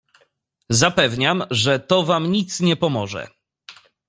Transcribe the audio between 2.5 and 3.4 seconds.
nie pomoże."